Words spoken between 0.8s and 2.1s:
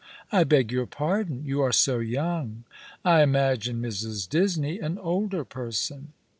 pardon. Y"ou are so